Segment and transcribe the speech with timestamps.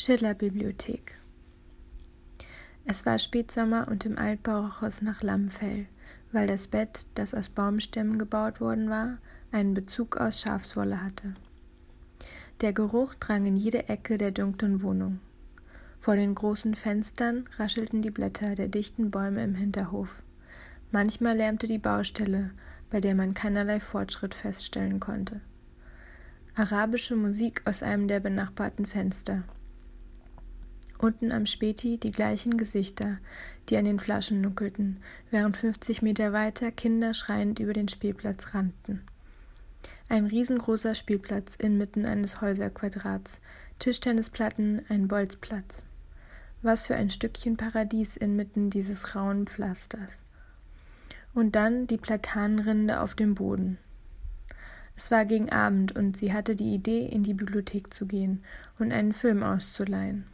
[0.00, 1.18] Schiller-Bibliothek.
[2.84, 5.86] Es war Spätsommer und im Altbau roch es nach Lammfell,
[6.30, 9.18] weil das Bett, das aus Baumstämmen gebaut worden war,
[9.50, 11.34] einen Bezug aus Schafswolle hatte.
[12.60, 15.18] Der Geruch drang in jede Ecke der dunklen Wohnung.
[15.98, 20.22] Vor den großen Fenstern raschelten die Blätter der dichten Bäume im Hinterhof.
[20.92, 22.52] Manchmal lärmte die Baustelle,
[22.88, 25.40] bei der man keinerlei Fortschritt feststellen konnte.
[26.54, 29.42] Arabische Musik aus einem der benachbarten Fenster.
[30.98, 33.18] Unten am Späti die gleichen Gesichter,
[33.68, 34.98] die an den Flaschen nuckelten,
[35.30, 39.02] während 50 Meter weiter Kinder schreiend über den Spielplatz rannten.
[40.08, 43.40] Ein riesengroßer Spielplatz inmitten eines Häuserquadrats,
[43.78, 45.84] Tischtennisplatten, ein Bolzplatz.
[46.62, 50.22] Was für ein Stückchen Paradies inmitten dieses rauen Pflasters.
[51.32, 53.78] Und dann die Platanenrinde auf dem Boden.
[54.96, 58.42] Es war gegen Abend und sie hatte die Idee, in die Bibliothek zu gehen
[58.80, 60.26] und einen Film auszuleihen.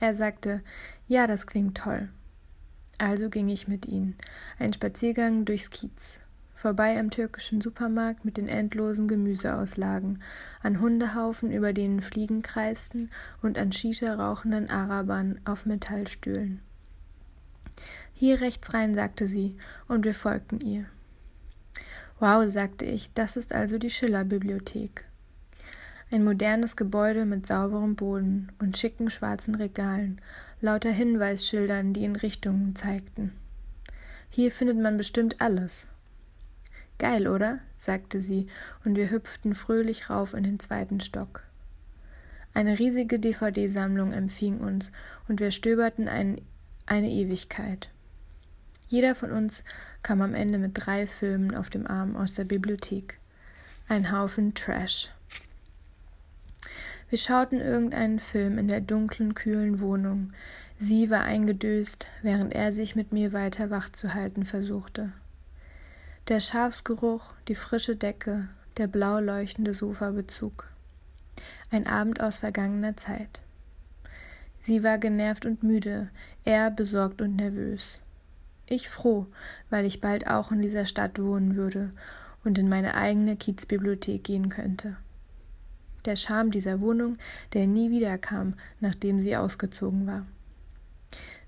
[0.00, 0.62] Er sagte,
[1.06, 2.08] ja, das klingt toll.
[2.98, 4.16] Also ging ich mit ihnen.
[4.58, 6.20] Ein Spaziergang durchs Kiez.
[6.54, 10.22] Vorbei am türkischen Supermarkt mit den endlosen Gemüseauslagen,
[10.62, 16.60] an Hundehaufen, über denen Fliegen kreisten, und an Shisha rauchenden Arabern auf Metallstühlen.
[18.12, 19.56] Hier rechts rein, sagte sie,
[19.88, 20.84] und wir folgten ihr.
[22.18, 25.06] Wow, sagte ich, das ist also die Schiller-Bibliothek.
[26.12, 30.20] Ein modernes Gebäude mit sauberem Boden und schicken schwarzen Regalen,
[30.60, 33.32] lauter Hinweisschildern, die in Richtungen zeigten.
[34.28, 35.86] Hier findet man bestimmt alles.
[36.98, 37.60] Geil, oder?
[37.76, 38.48] sagte sie,
[38.84, 41.44] und wir hüpften fröhlich rauf in den zweiten Stock.
[42.54, 44.90] Eine riesige DVD-Sammlung empfing uns,
[45.28, 46.40] und wir stöberten ein,
[46.86, 47.88] eine Ewigkeit.
[48.88, 49.62] Jeder von uns
[50.02, 53.20] kam am Ende mit drei Filmen auf dem Arm aus der Bibliothek.
[53.88, 55.12] Ein Haufen Trash.
[57.10, 60.32] Wir schauten irgendeinen Film in der dunklen, kühlen Wohnung.
[60.78, 65.10] Sie war eingedöst, während er sich mit mir weiter wach zu halten versuchte.
[66.28, 70.70] Der Schafsgeruch, die frische Decke, der blau leuchtende Sofabezug.
[71.72, 73.42] Ein Abend aus vergangener Zeit.
[74.60, 76.10] Sie war genervt und müde,
[76.44, 78.02] er besorgt und nervös.
[78.66, 79.26] Ich froh,
[79.68, 81.90] weil ich bald auch in dieser Stadt wohnen würde
[82.44, 84.96] und in meine eigene Kiezbibliothek gehen könnte
[86.04, 87.16] der Charme dieser Wohnung,
[87.52, 90.26] der nie wiederkam, nachdem sie ausgezogen war.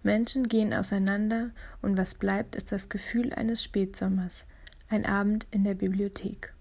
[0.02, 4.46] Menschen gehen auseinander, und was bleibt, ist das Gefühl eines Spätsommers,
[4.88, 6.52] ein Abend in der Bibliothek.